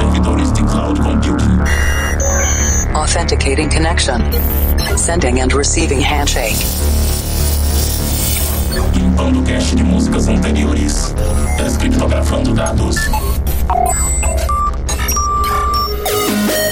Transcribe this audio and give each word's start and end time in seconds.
servidores 0.00 0.52
de 0.52 0.62
cloud 0.62 0.98
computing. 0.98 1.60
Authenticating 2.94 3.68
connection. 3.68 4.20
Sending 4.96 5.40
and 5.40 5.52
receiving 5.52 6.00
handshake. 6.00 6.56
Limpando 8.94 9.42
cache 9.42 9.76
de 9.76 9.82
músicas 9.82 10.28
anteriores. 10.28 11.14
Descriptografando 11.58 12.54
dados. 12.54 12.96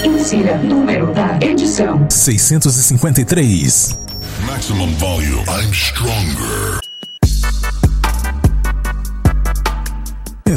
Insira 0.03 0.57
número 0.57 1.13
da 1.13 1.37
edição: 1.41 2.05
653. 2.09 3.97
Maximum 4.45 4.91
volume. 4.95 5.43
I'm 5.47 5.73
stronger. 5.73 6.88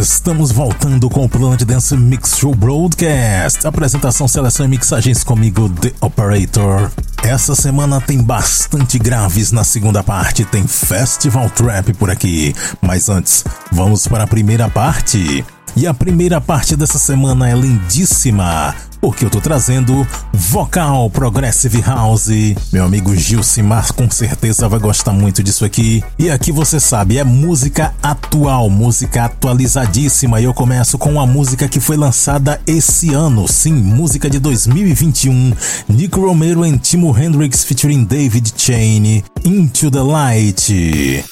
Estamos 0.03 0.50
voltando 0.50 1.09
com 1.09 1.25
o 1.25 1.29
Planet 1.29 1.62
Dance 1.62 1.96
Mix 1.96 2.37
Show 2.37 2.52
Broadcast. 2.56 3.65
Apresentação, 3.65 4.27
seleção 4.27 4.66
e 4.66 4.69
mixagens 4.69 5.23
comigo, 5.23 5.69
The 5.69 5.92
Operator. 6.01 6.91
Essa 7.23 7.55
semana 7.55 8.01
tem 8.01 8.20
bastante 8.20 8.98
graves 8.98 9.52
na 9.52 9.62
segunda 9.62 10.02
parte, 10.02 10.45
tem 10.45 10.66
Festival 10.66 11.48
Trap 11.51 11.92
por 11.92 12.11
aqui. 12.11 12.52
Mas 12.80 13.09
antes, 13.09 13.45
vamos 13.70 14.09
para 14.09 14.25
a 14.25 14.27
primeira 14.27 14.69
parte. 14.69 15.45
E 15.77 15.87
a 15.87 15.95
primeira 15.95 16.41
parte 16.41 16.75
dessa 16.75 16.98
semana 16.98 17.48
é 17.48 17.55
lindíssima, 17.55 18.75
porque 19.02 19.24
eu 19.24 19.30
tô 19.30 19.41
trazendo 19.41 20.06
vocal 20.33 21.11
Progressive 21.11 21.80
House. 21.80 22.29
Meu 22.73 22.84
amigo 22.84 23.16
Gilcimar 23.16 23.92
com 23.95 24.09
certeza 24.09 24.69
vai 24.69 24.78
gostar 24.78 25.12
muito 25.12 25.42
disso 25.42 25.65
aqui. 25.65 26.05
E 26.16 26.30
aqui 26.30 26.52
você 26.52 26.78
sabe, 26.78 27.19
é 27.19 27.25
música 27.25 27.92
atual, 28.01 28.70
música 28.70 29.25
atualizadíssima. 29.25 30.41
E 30.41 30.45
eu 30.45 30.55
começo 30.55 30.97
com 30.98 31.11
uma 31.15 31.27
música 31.27 31.66
que 31.66 31.80
foi 31.80 31.97
lançada 31.97 32.61
esse 32.65 33.12
ano, 33.12 33.48
sim, 33.48 33.73
música 33.73 34.30
de 34.30 34.39
2021. 34.39 35.53
Nick 35.89 36.17
Romero 36.17 36.64
e 36.64 36.78
Timo 36.78 37.12
Hendrix 37.19 37.64
featuring 37.64 38.05
David 38.05 38.55
Chain, 38.56 39.25
Into 39.45 39.91
the 39.91 40.00
Light. 40.00 41.25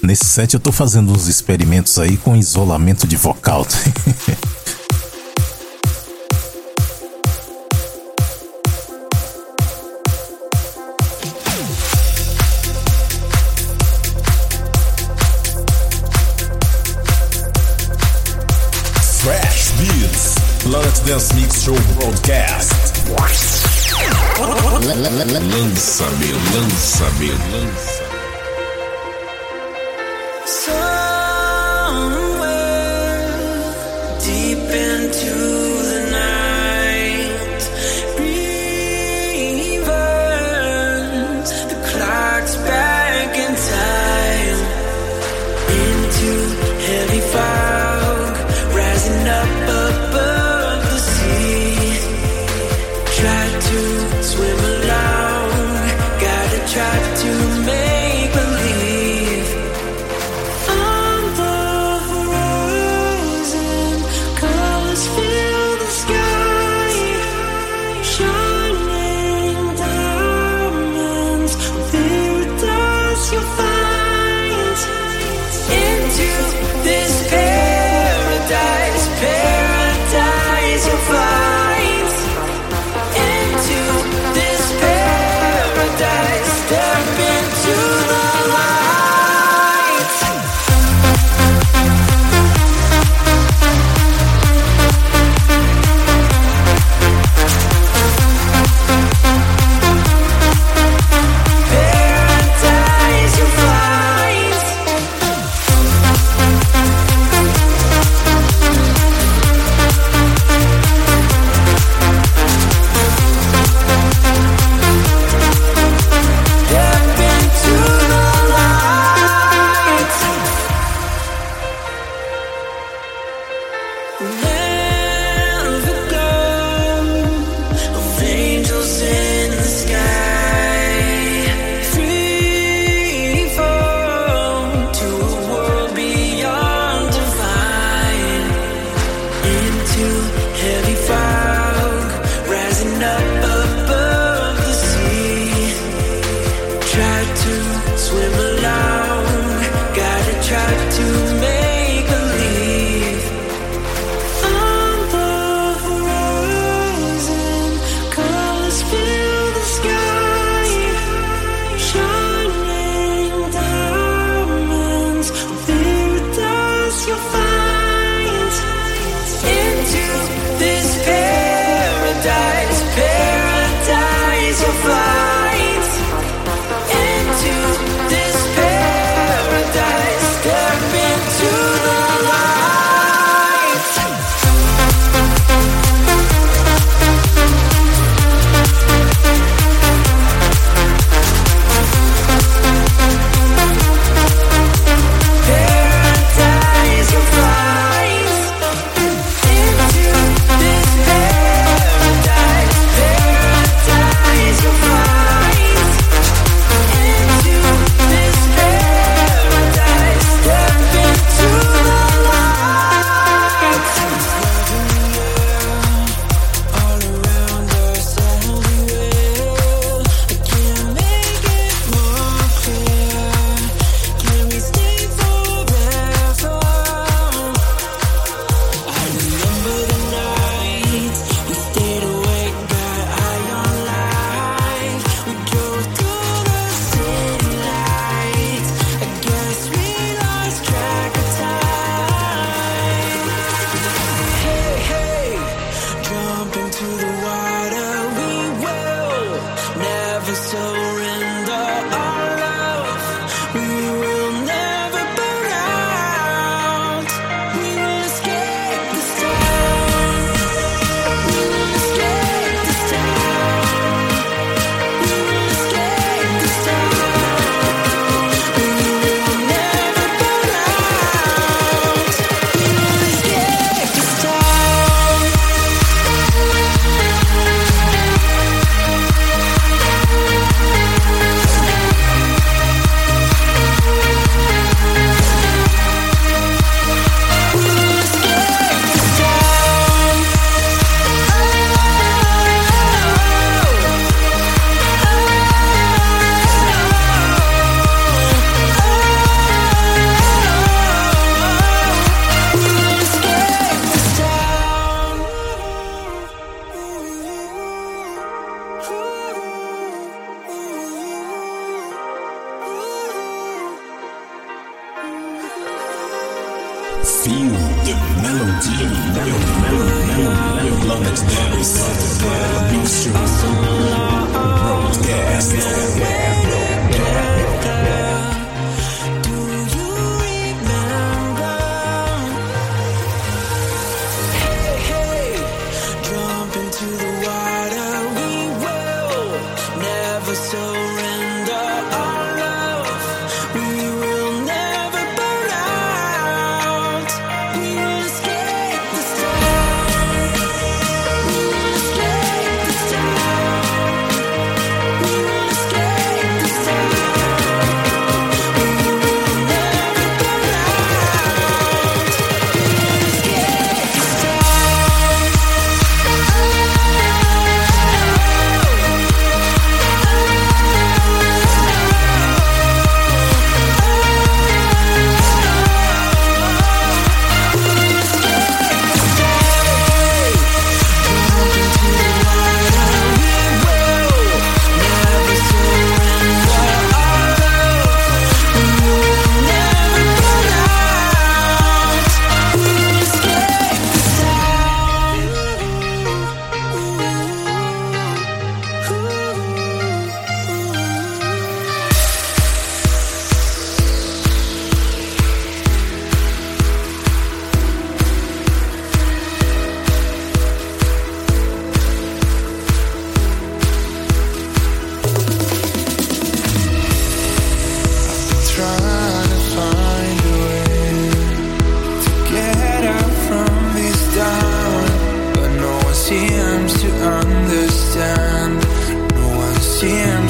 Nesse 0.00 0.26
set 0.26 0.54
eu 0.54 0.60
tô 0.60 0.70
fazendo 0.70 1.12
uns 1.12 1.26
experimentos 1.26 1.98
aí 1.98 2.16
com 2.16 2.36
isolamento 2.36 3.04
de 3.04 3.16
vocal. 3.16 3.66
Planet 20.92 21.06
Dance 21.06 21.34
Mix 21.34 21.62
Show 21.64 21.76
Broadcast. 21.96 22.92
Lança-me, 25.50 26.32
lança-me, 26.52 27.30
lança. 27.52 28.04
Somewhere 30.44 30.82
deep 34.20 34.70
into 34.70 34.91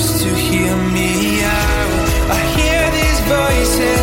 seems 0.02 0.22
to 0.22 0.34
hear 0.34 0.74
me 0.90 1.42
out. 1.44 2.08
I 2.30 2.40
hear 2.56 2.90
these 2.90 3.20
voices 3.36 4.01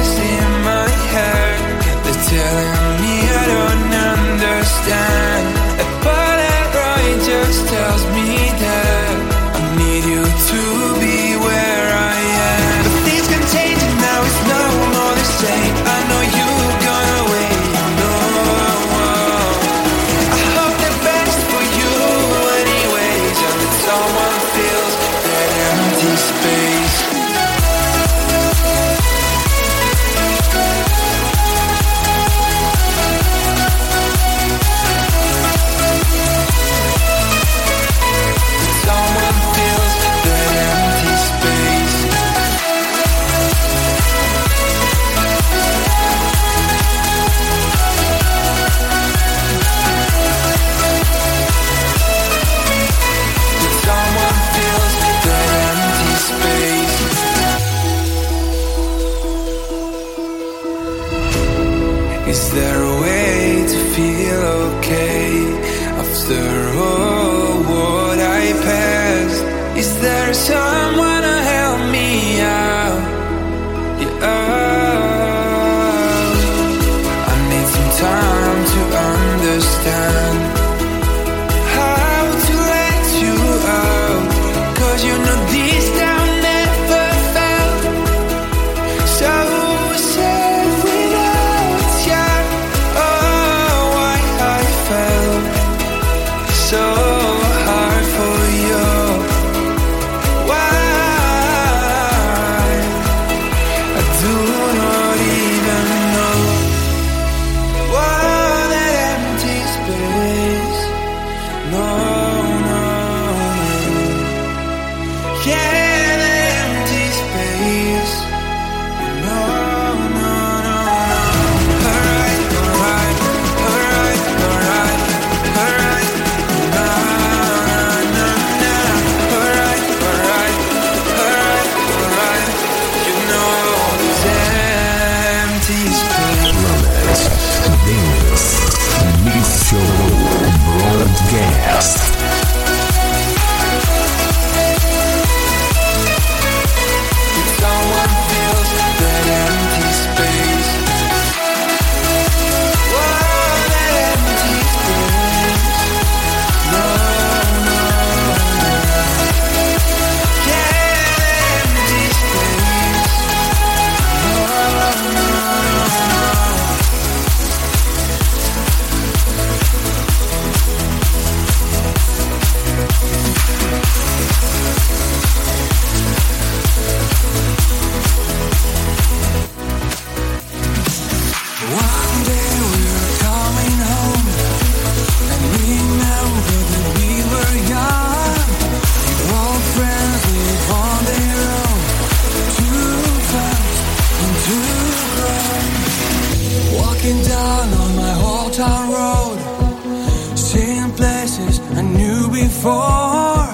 Looking 197.02 197.24
down 197.24 197.74
on 197.82 197.96
my 197.96 198.14
old 198.28 198.52
town 198.52 198.92
road. 198.92 200.38
Seeing 200.38 200.92
places 201.00 201.62
I 201.72 201.82
knew 201.82 202.28
before. 202.28 203.48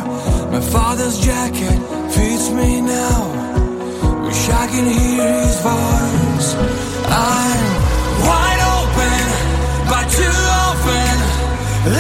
My 0.50 0.62
father's 0.74 1.20
jacket 1.20 1.78
fits 2.10 2.50
me 2.50 2.82
now. 2.82 3.22
Wish 4.26 4.50
I 4.50 4.66
could 4.66 4.90
hear 4.98 5.30
his 5.46 5.58
voice. 5.62 6.50
I'm 7.06 7.66
wide 8.26 8.62
open, 8.78 9.22
but 9.94 10.06
too 10.10 10.40
often. 10.66 11.16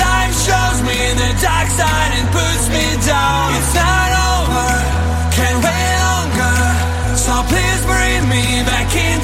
Life 0.01 0.33
shows 0.47 0.79
me 0.81 0.97
the 1.13 1.29
dark 1.45 1.69
side 1.77 2.11
and 2.17 2.27
puts 2.33 2.65
me 2.73 2.85
down. 3.05 3.53
It's 3.53 3.73
not 3.77 4.09
over, 4.33 4.69
can't 5.37 5.59
wait 5.61 5.93
longer. 6.09 6.57
So 7.21 7.33
please 7.53 7.81
bring 7.85 8.29
me 8.33 8.65
back 8.65 8.89
in. 8.95 9.14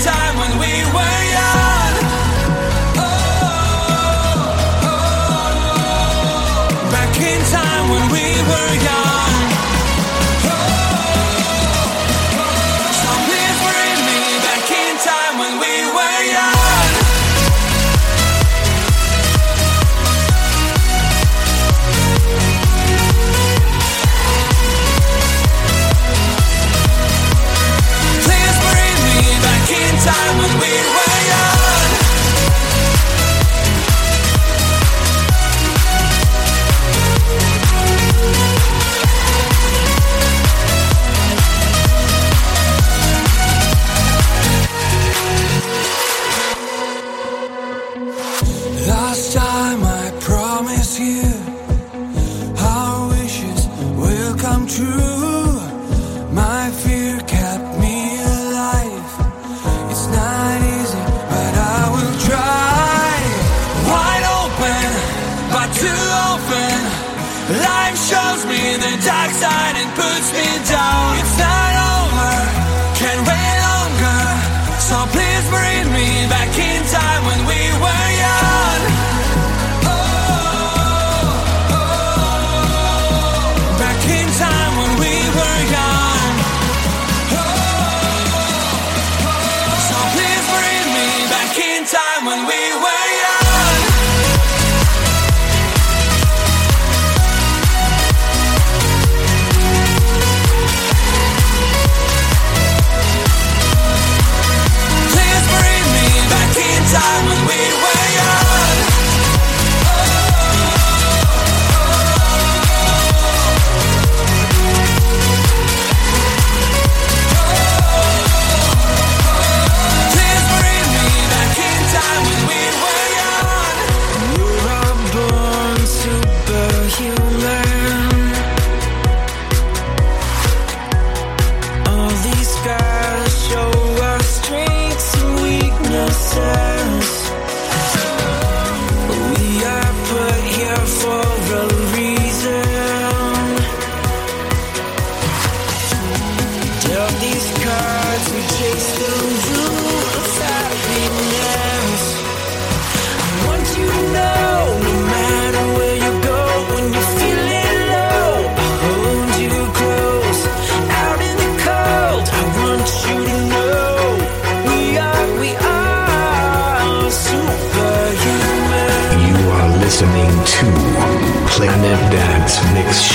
inside 69.42 69.81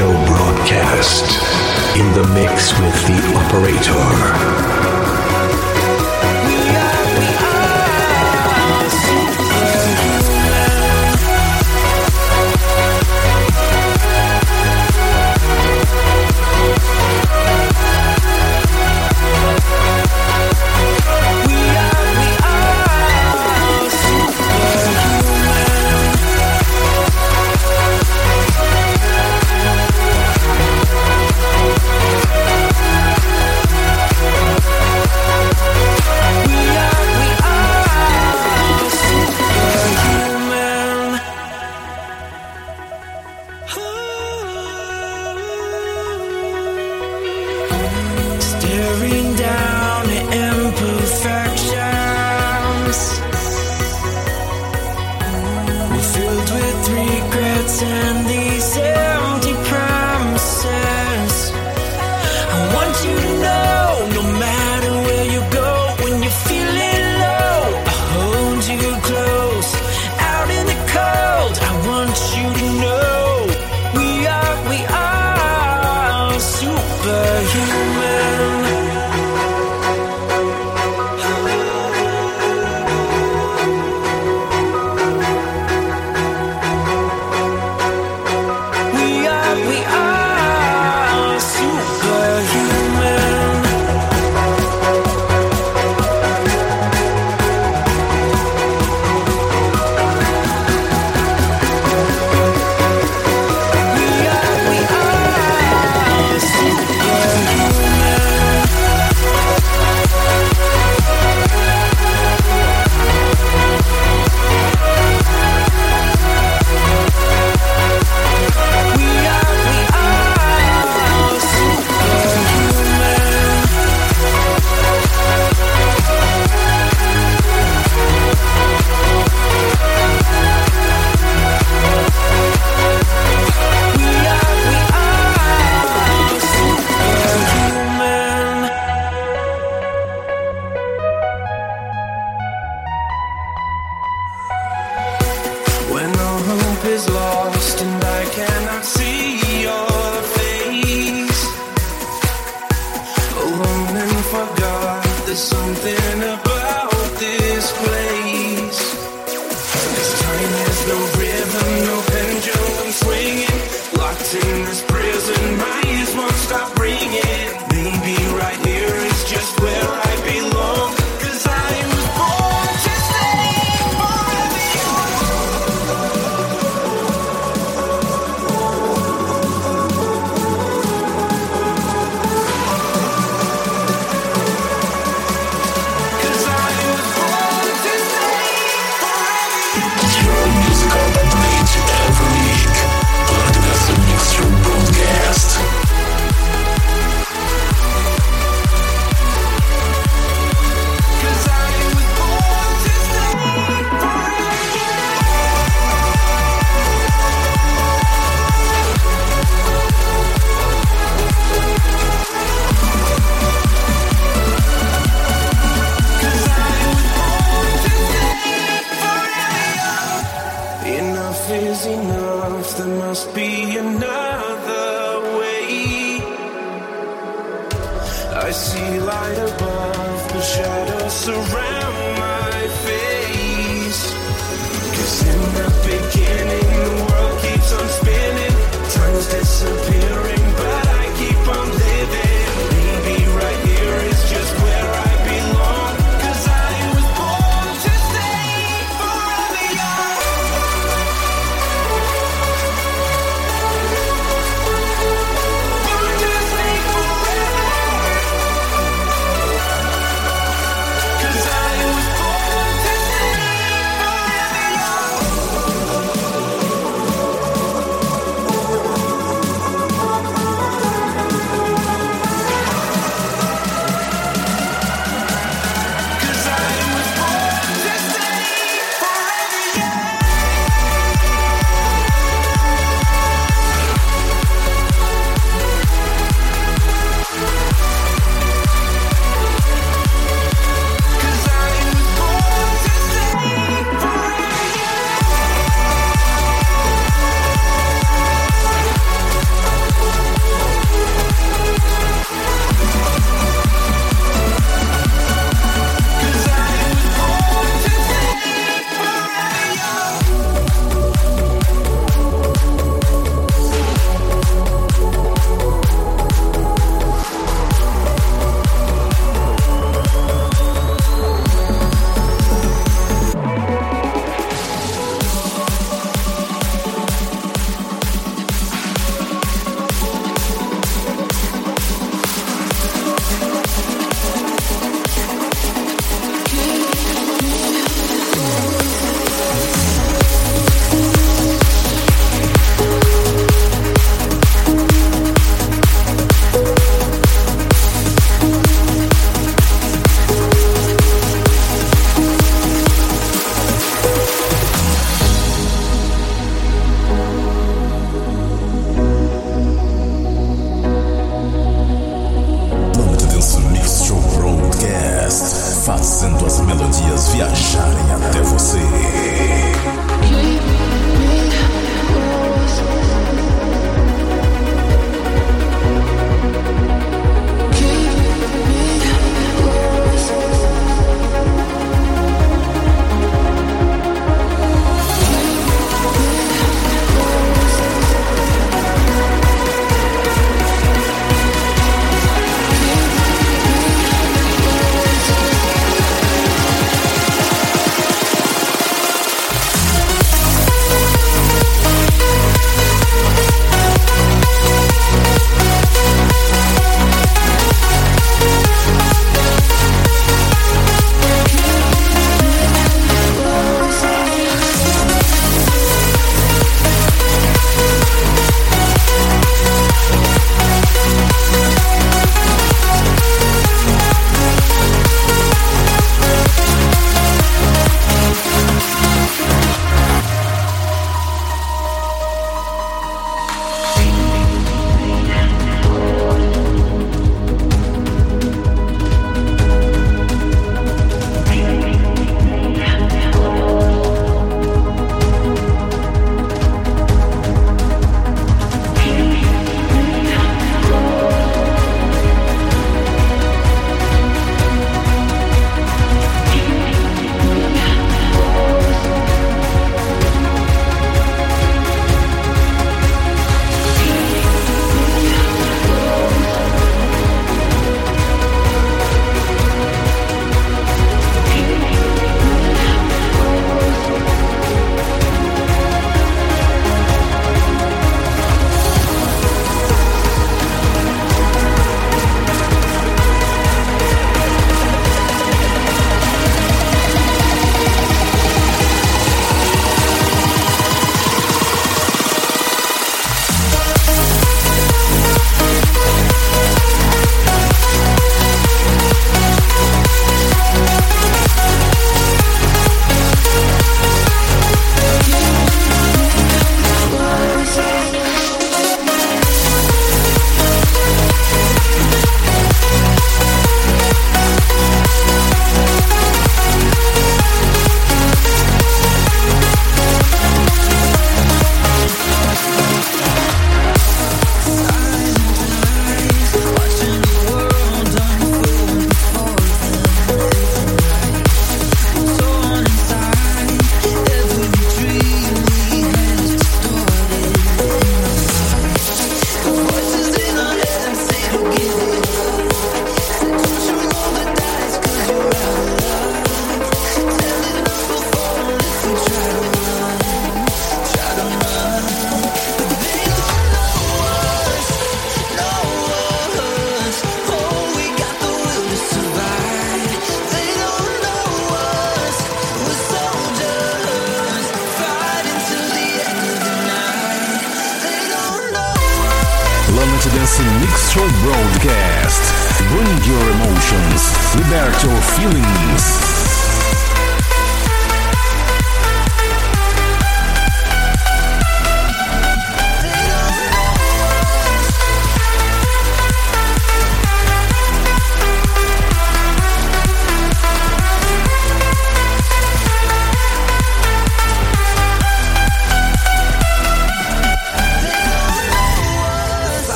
show 0.00 0.24
broadcast 0.24 1.26
in 1.94 2.10
the 2.14 2.26
mix 2.32 2.72
with 2.80 3.06
the 3.06 3.18
operator. 3.36 4.99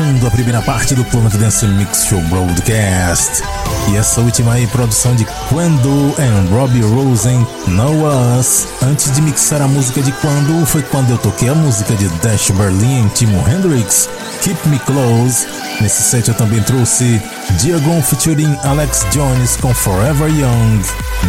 Fechando 0.00 0.26
a 0.26 0.30
primeira 0.30 0.62
parte 0.62 0.94
do 0.94 1.04
Planet 1.04 1.34
Dance 1.34 1.66
Mix 1.66 2.06
Show 2.06 2.22
Broadcast. 2.22 3.42
E 3.90 3.98
essa 3.98 4.22
última 4.22 4.54
aí, 4.54 4.66
produção 4.68 5.14
de 5.14 5.26
Quando 5.50 6.14
and 6.18 6.48
Robbie 6.50 6.80
Rosen, 6.80 7.46
Know 7.66 8.38
Us. 8.38 8.66
Antes 8.82 9.12
de 9.12 9.20
mixar 9.20 9.60
a 9.60 9.68
música 9.68 10.00
de 10.00 10.10
Quando, 10.12 10.64
foi 10.64 10.82
quando 10.84 11.10
eu 11.10 11.18
toquei 11.18 11.50
a 11.50 11.54
música 11.54 11.94
de 11.94 12.08
Dash 12.20 12.50
Berlin 12.50 13.04
e 13.04 13.08
Timo 13.10 13.44
Hendrix, 13.46 14.08
Keep 14.42 14.68
Me 14.70 14.78
Close. 14.78 15.46
Nesse 15.82 16.02
set 16.02 16.28
eu 16.28 16.34
também 16.34 16.62
trouxe 16.62 17.20
Diagon 17.58 18.00
featuring 18.00 18.58
Alex 18.64 19.04
Jones 19.12 19.58
com 19.58 19.74
Forever 19.74 20.30
Young. 20.30 20.80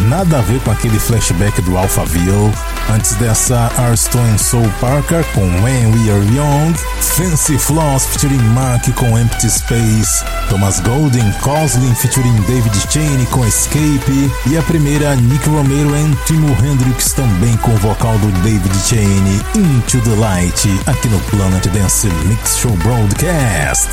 Nada 0.08 0.38
a 0.38 0.42
ver 0.42 0.60
com 0.60 0.70
aquele 0.70 0.98
flashback 0.98 1.60
do 1.60 1.76
Alphaville. 1.76 2.50
Antes 2.90 3.14
dessa, 3.14 3.70
Arstone 3.78 4.38
Soul 4.38 4.70
Parker 4.80 5.24
com 5.34 5.42
When 5.62 5.86
We 5.92 6.10
Are 6.10 6.24
Young. 6.34 6.74
Fancy 7.00 7.58
Floss 7.58 8.06
featuring 8.06 8.42
Mark 8.54 8.90
com 8.94 9.18
Empty 9.18 9.50
Space. 9.50 10.24
Thomas 10.48 10.80
Golden 10.80 11.30
Coslin 11.40 11.94
featuring 11.94 12.34
David 12.42 12.74
Cheney 12.90 13.26
com 13.26 13.46
Escape. 13.46 14.30
E 14.46 14.56
a 14.56 14.62
primeira, 14.62 15.14
Nick 15.16 15.48
Romero 15.48 15.96
e 15.96 16.16
Timo 16.26 16.56
Hendrix 16.62 17.12
também 17.12 17.56
com 17.58 17.72
o 17.72 17.76
vocal 17.78 18.16
do 18.18 18.30
David 18.42 18.74
Cheney, 18.86 19.40
Into 19.54 20.00
the 20.00 20.14
Light, 20.16 20.68
aqui 20.86 21.08
no 21.08 21.20
Planet 21.20 21.66
Dance 21.68 22.08
Mix 22.26 22.58
Show 22.58 22.72
Broadcast. 22.78 23.88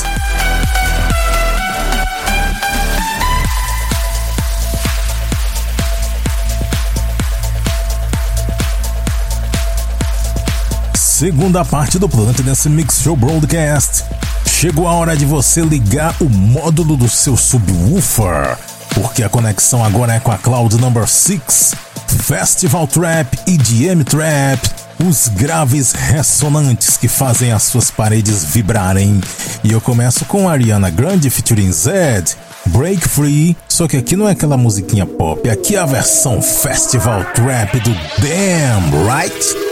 Segunda 11.19 11.65
parte 11.65 11.99
do 11.99 12.07
Planet 12.07 12.39
Dance 12.39 12.69
Mix 12.69 13.01
Show 13.01 13.13
Broadcast. 13.13 14.05
Chegou 14.45 14.87
a 14.87 14.93
hora 14.93 15.17
de 15.17 15.25
você 15.25 15.59
ligar 15.59 16.15
o 16.21 16.29
módulo 16.29 16.95
do 16.95 17.09
seu 17.09 17.35
subwoofer, 17.35 18.57
porque 18.95 19.21
a 19.21 19.27
conexão 19.27 19.83
agora 19.83 20.13
é 20.13 20.21
com 20.21 20.31
a 20.31 20.37
Cloud 20.37 20.77
Number 20.77 21.05
6, 21.05 21.75
Festival 22.23 22.87
Trap 22.87 23.37
e 23.45 23.57
DM 23.57 24.01
Trap, 24.05 24.61
os 25.05 25.27
graves 25.27 25.91
ressonantes 25.91 26.95
que 26.95 27.09
fazem 27.09 27.51
as 27.51 27.63
suas 27.63 27.91
paredes 27.91 28.45
vibrarem. 28.45 29.19
E 29.61 29.73
eu 29.73 29.81
começo 29.81 30.23
com 30.23 30.47
Ariana 30.47 30.89
Grande 30.89 31.29
featuring 31.29 31.73
Zed, 31.73 32.33
Break 32.67 33.05
Free, 33.05 33.57
só 33.67 33.89
que 33.89 33.97
aqui 33.97 34.15
não 34.15 34.25
é 34.25 34.31
aquela 34.31 34.55
musiquinha 34.55 35.05
pop, 35.05 35.49
aqui 35.49 35.75
é 35.75 35.79
a 35.79 35.85
versão 35.85 36.41
Festival 36.41 37.25
Trap 37.33 37.77
do 37.81 37.93
Damn, 38.21 39.05
right? 39.05 39.68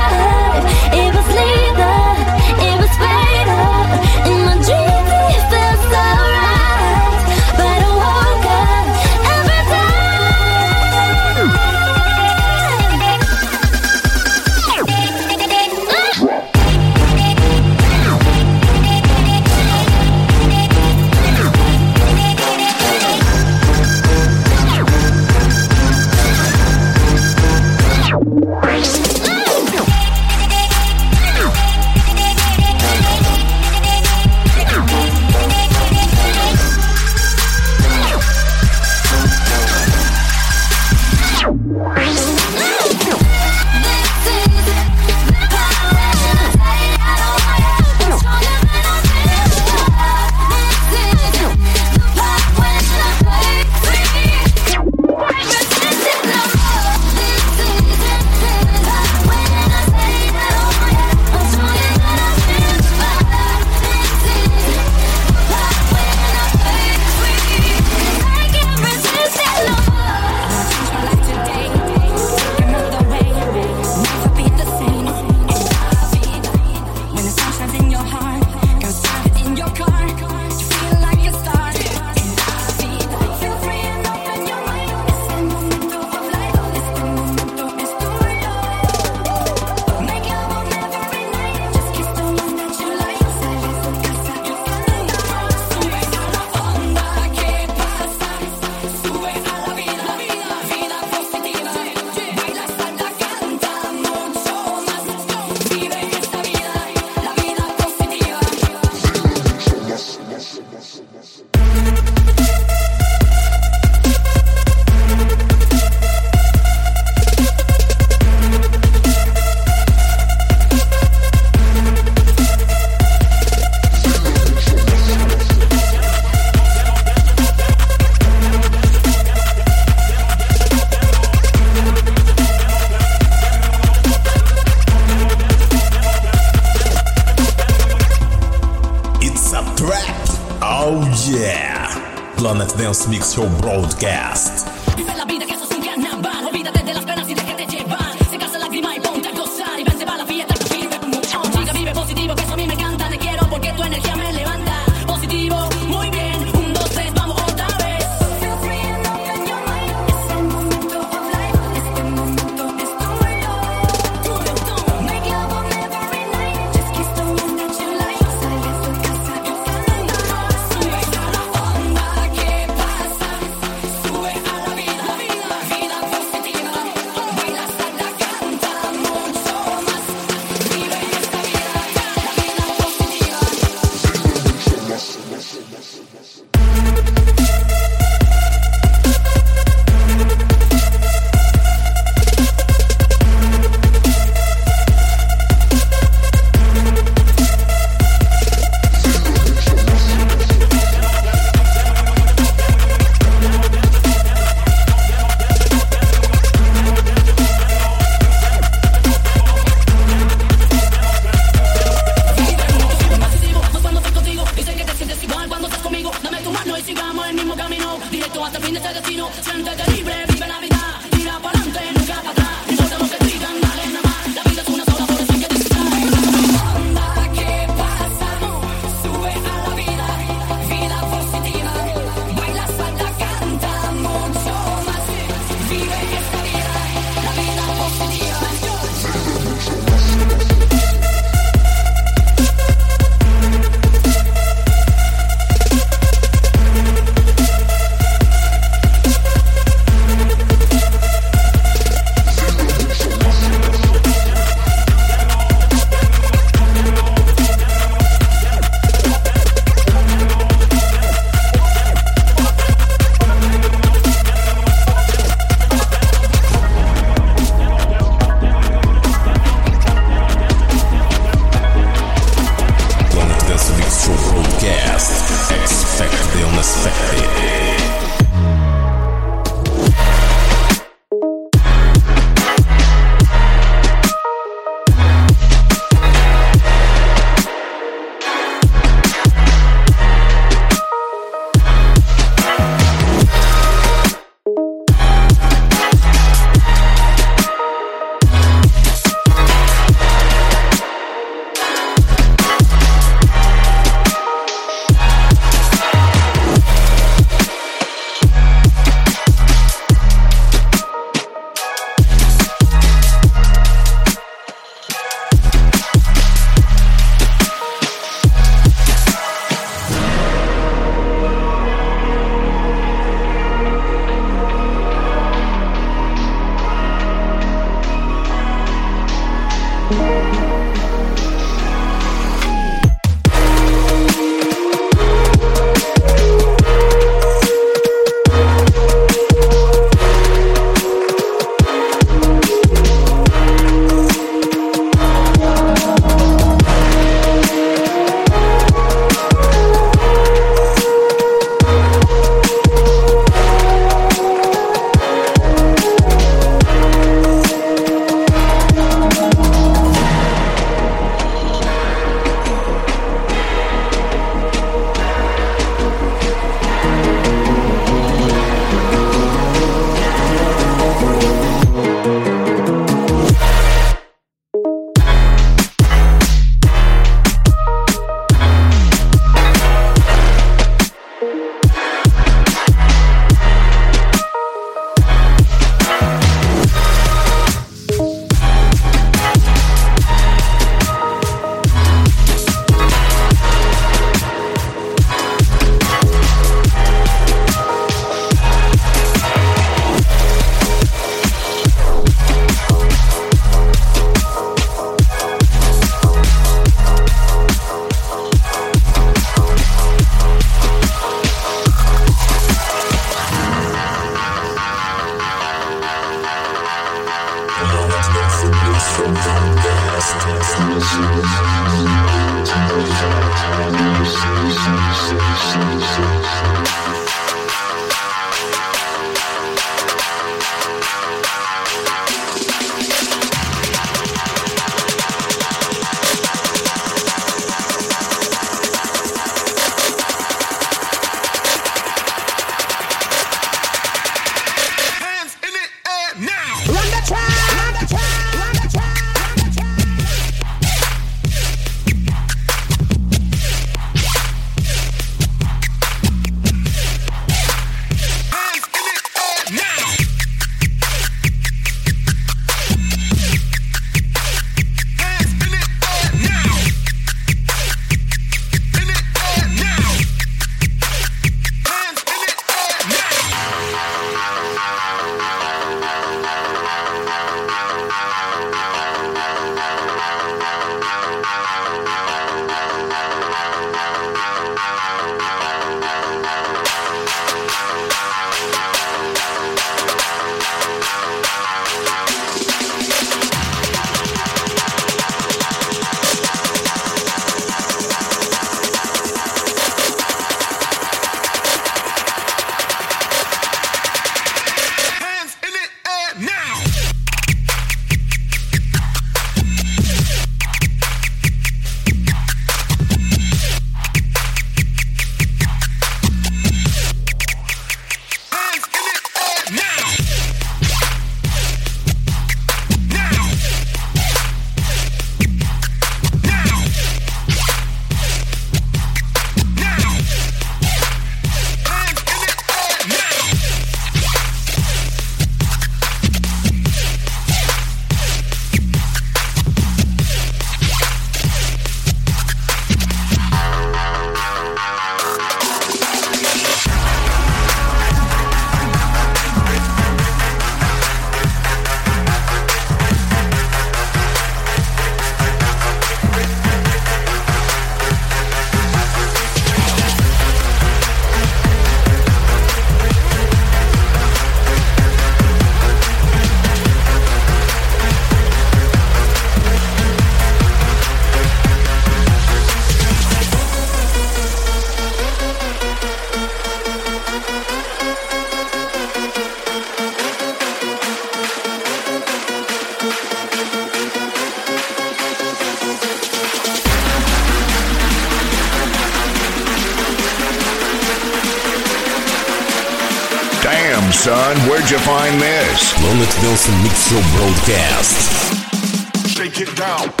Where'd 594.61 594.71
you 594.71 594.79
find 594.79 595.19
this? 595.19 595.73
Planet 595.73 596.09
Dance 596.21 596.47
Mix 596.63 596.89
Show 596.89 597.01
Broadcast. 597.17 599.07
Shake 599.07 599.41
it 599.41 599.55
down. 599.55 600.00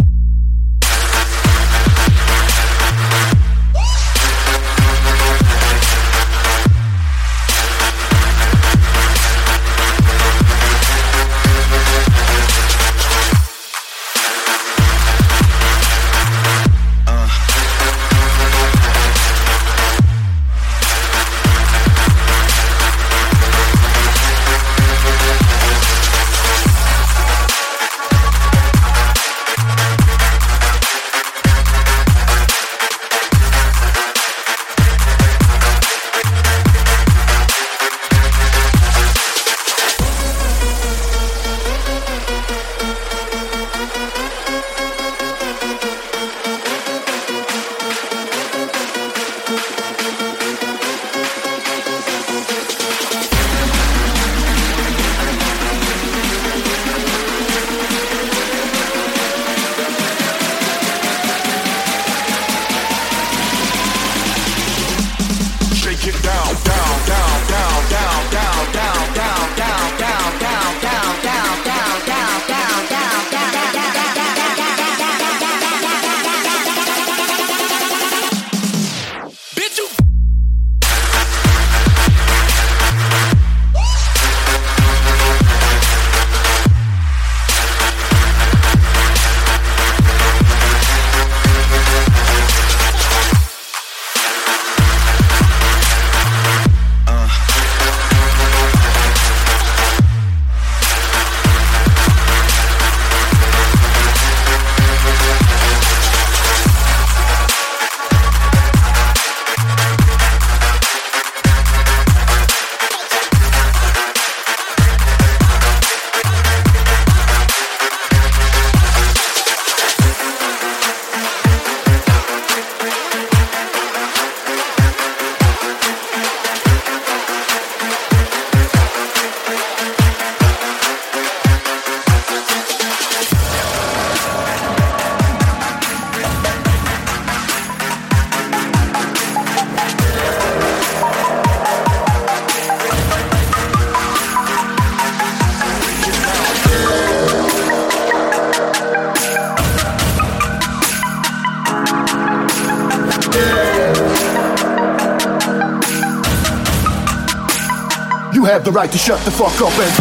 The 158.71 158.77
right 158.77 158.91
to 158.91 158.97
shut 158.97 159.19
the 159.25 159.31
fuck 159.31 159.61
up 159.61 159.73
and. 159.73 159.91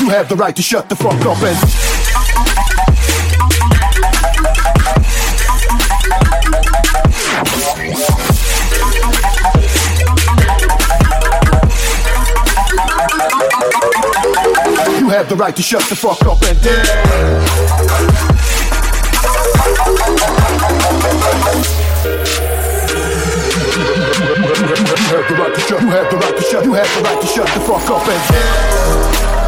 You 0.00 0.10
have 0.10 0.28
the 0.28 0.36
right 0.36 0.54
to 0.54 0.62
shut 0.62 0.88
the 0.88 0.96
fuck 0.96 1.20
up 1.26 1.42
and. 1.42 1.81
Have 15.12 15.28
the 15.28 15.36
right 15.36 15.54
to 15.54 15.62
shut 15.62 15.82
the 15.90 15.94
fuck 15.94 16.24
up 16.24 16.42
and. 16.42 16.58
dance. 16.62 16.88
You 24.72 25.18
have 25.18 25.28
the 25.28 25.34
right 25.36 25.54
to 25.54 25.60
shut. 25.60 25.82
You 25.82 25.88
have 25.90 26.10
the 26.10 26.16
right 26.16 26.36
to 26.36 26.42
shut. 26.42 26.64
You 26.64 26.72
have 26.72 26.96
the 26.96 27.02
right 27.02 27.20
to 27.20 27.26
shut 27.26 27.46
the 27.48 27.60
fuck 27.60 27.90
up 27.90 28.08
and. 28.08 29.36
You 29.36 29.41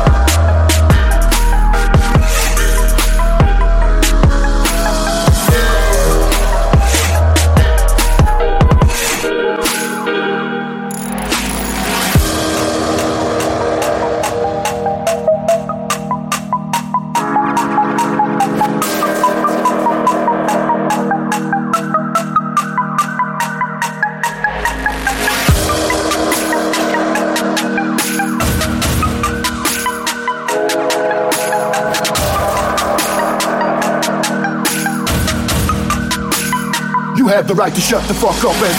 have 37.35 37.49
the 37.49 37.55
right 37.55 37.75
to 37.75 37.81
shut 37.81 38.07
the 38.07 38.15
fuck 38.15 38.45
up 38.45 38.55
and. 38.63 38.75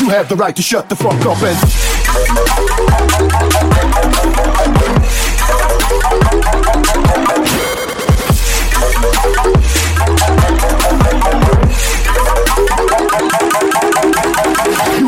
You 0.00 0.08
have 0.08 0.28
the 0.28 0.34
right 0.34 0.56
to 0.56 0.62
shut 0.62 0.88
the 0.88 0.96
fuck 0.96 1.24
up 1.24 1.40
and. 1.42 1.81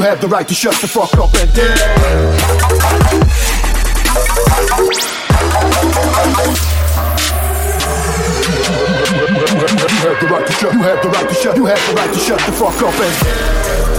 Have 0.04 0.20
the 0.20 0.28
right 0.28 0.46
to 0.46 0.52
shut 0.52 0.74
the 0.82 0.86
fuck 0.86 1.14
up 1.14 1.32
and. 1.34 1.56
You 1.56 1.62
have 10.02 10.20
the 10.20 10.26
right 10.28 10.46
to 10.46 10.52
shut. 10.52 10.74
You 10.74 10.82
have 10.82 11.02
the 11.02 11.08
right 11.08 11.28
to 11.28 11.34
shut. 11.34 11.56
You 11.56 11.64
have 11.64 11.88
the 11.88 11.94
right 11.94 12.12
to 12.12 12.20
shut 12.20 12.38
the 12.40 12.52
fuck 12.52 12.82
up 12.82 13.00
and. 13.00 13.93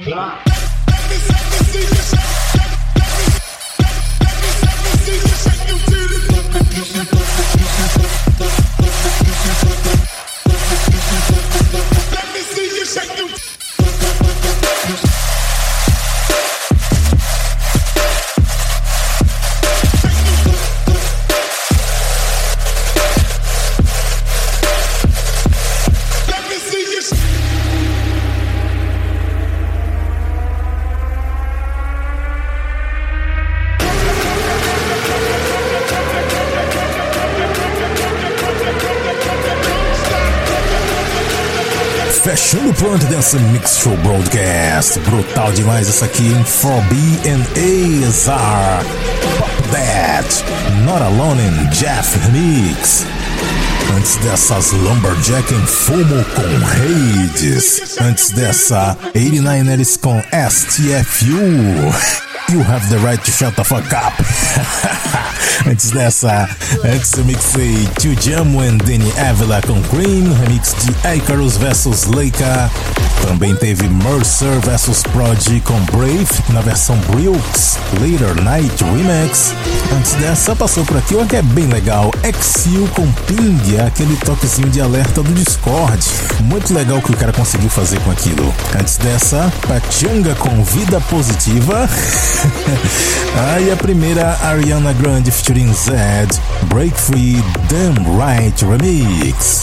Titties. 0.00 0.40
Let 12.12 12.34
me 12.34 12.40
see 12.40 12.66
you 12.76 12.84
shake 12.86 13.16
them. 13.16 13.28
O 42.52 42.74
Planet 42.74 43.08
Dance 43.08 43.38
Mix 43.52 43.78
Show 43.78 43.96
Broadcast. 43.98 44.98
Brutal 45.00 45.52
demais 45.52 45.88
essa 45.88 46.04
aqui 46.06 46.26
em 46.26 46.42
4B 46.42 47.28
and 47.28 47.44
ASR. 47.54 48.84
Pop 49.38 49.68
That, 49.70 50.28
Not 50.84 51.00
Alone 51.00 51.40
in 51.40 51.70
Jeff 51.70 52.18
Remix. 52.18 53.06
Antes 53.96 54.16
dessas 54.16 54.72
Lumberjack 54.72 55.54
em 55.54 55.64
Fumo 55.64 56.24
com 56.34 56.42
Hades. 56.66 57.96
Antes 58.00 58.30
dessa 58.30 58.98
89ers 59.14 59.96
com 60.00 60.20
STFU. 60.50 61.36
You 62.50 62.64
have 62.64 62.90
the 62.90 62.98
right 62.98 63.22
to 63.24 63.30
shut 63.30 63.54
the 63.54 63.62
fuck 63.62 63.92
up. 63.92 64.12
antes 65.70 65.92
dessa, 65.92 66.48
antes 66.82 67.12
eu 67.12 67.24
mixei 67.24 67.88
Tio 67.96 68.16
Jamo 68.20 68.60
and 68.60 68.78
Danny 68.78 69.12
Avila 69.20 69.60
com 69.62 69.80
Cream, 69.82 70.32
remix 70.32 70.74
de 70.80 70.90
Icarus 71.16 71.56
vs 71.56 72.06
Leica. 72.06 72.68
Também 73.22 73.54
teve 73.54 73.88
Mercer 73.88 74.58
vs 74.60 75.02
Prod 75.12 75.60
com 75.64 75.78
Brave 75.96 76.26
na 76.48 76.60
versão 76.60 76.96
Brooks 77.08 77.78
Later 78.00 78.42
Night 78.42 78.82
Remix. 78.82 79.54
Antes 79.96 80.14
dessa, 80.14 80.56
passou 80.56 80.84
por 80.84 80.96
aqui 80.96 81.14
uma 81.14 81.26
que 81.26 81.36
é 81.36 81.42
bem 81.42 81.66
legal: 81.66 82.10
Exil 82.24 82.88
com 82.96 83.06
Ping, 83.26 83.78
aquele 83.86 84.16
toquezinho 84.16 84.70
de 84.70 84.80
alerta 84.80 85.22
do 85.22 85.32
Discord. 85.34 86.04
Muito 86.40 86.74
legal 86.74 86.98
o 86.98 87.02
que 87.02 87.12
o 87.12 87.16
cara 87.16 87.32
conseguiu 87.32 87.70
fazer 87.70 88.00
com 88.00 88.10
aquilo. 88.10 88.52
Antes 88.78 88.96
dessa, 88.96 89.52
Pachanga 89.68 90.34
com 90.34 90.64
Vida 90.64 91.00
Positiva. 91.02 91.88
ah, 93.36 93.60
e 93.60 93.70
a 93.70 93.76
primeira, 93.76 94.36
Ariana 94.42 94.92
Grande 94.92 95.30
featuring 95.30 95.72
Zed, 95.72 96.40
Break 96.68 96.98
Free 96.98 97.42
Damn 97.68 97.96
Right 98.18 98.64
Remix. 98.64 99.62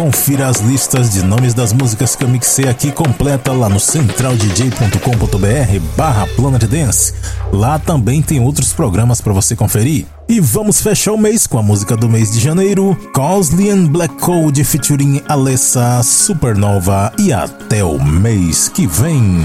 Confira 0.00 0.48
as 0.48 0.60
listas 0.60 1.12
de 1.12 1.22
nomes 1.22 1.52
das 1.52 1.74
músicas 1.74 2.16
que 2.16 2.24
eu 2.24 2.28
mixei 2.28 2.66
aqui 2.66 2.90
completa 2.90 3.52
lá 3.52 3.68
no 3.68 3.78
centraldj.com.br 3.78 5.80
barra 5.94 6.26
Planet 6.28 6.64
Dance. 6.64 7.12
Lá 7.52 7.78
também 7.78 8.22
tem 8.22 8.40
outros 8.40 8.72
programas 8.72 9.20
para 9.20 9.34
você 9.34 9.54
conferir. 9.54 10.06
E 10.26 10.40
vamos 10.40 10.80
fechar 10.80 11.12
o 11.12 11.18
mês 11.18 11.46
com 11.46 11.58
a 11.58 11.62
música 11.62 11.98
do 11.98 12.08
mês 12.08 12.32
de 12.32 12.40
janeiro, 12.40 12.96
Cosley 13.12 13.68
and 13.68 13.88
Black 13.88 14.14
Code 14.14 14.64
featuring 14.64 15.20
Alessa 15.28 16.02
Supernova 16.02 17.12
e 17.18 17.30
até 17.30 17.84
o 17.84 18.02
mês 18.02 18.68
que 18.68 18.86
vem. 18.86 19.44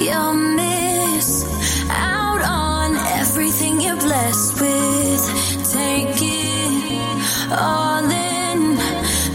You'll 0.00 0.32
miss 0.32 1.44
out 1.90 2.40
on 2.42 2.94
everything 3.20 3.80
you're 3.80 3.96
blessed 3.96 4.60
with. 4.60 5.24
Take 5.72 6.22
it 6.22 7.50
all 7.50 8.04
in. 8.08 8.76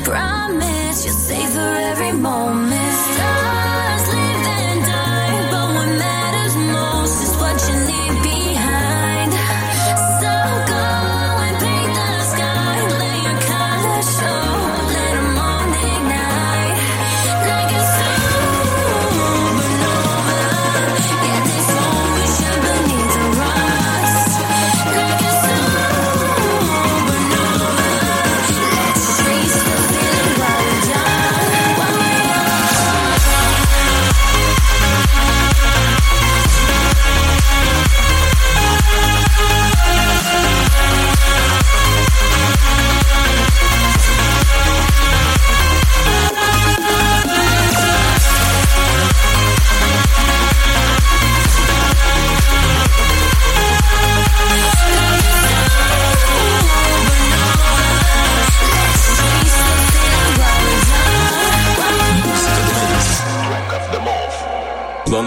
Promise 0.05 1.05
you'll 1.05 1.15
savor 1.15 1.59
every 1.91 2.13
moment. 2.13 2.62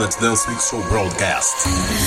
Planet 0.07 0.23
Dance 0.23 0.49
Mix 0.49 0.71
Show 0.71 0.81
Broadcast. 0.89 2.06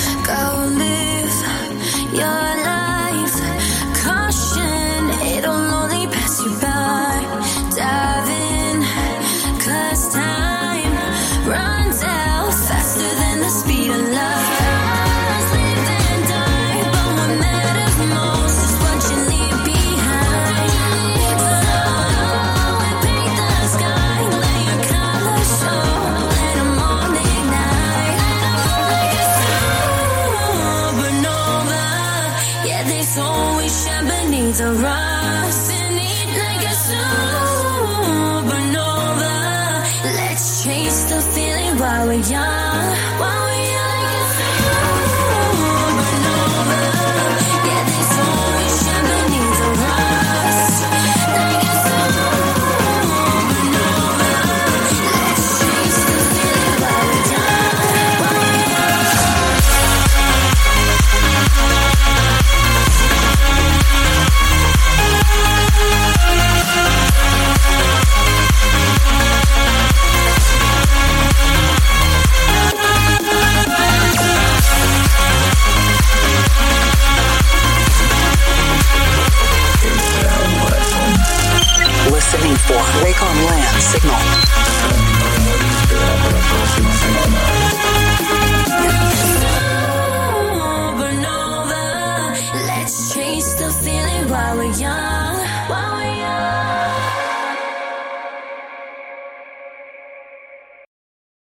Wake 83.02 83.22
on 83.22 83.44
Land 83.46 83.82
signal. 83.82 84.59